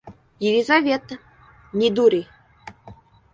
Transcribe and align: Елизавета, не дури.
Елизавета, 0.47 1.17
не 1.81 1.91
дури. 2.01 2.23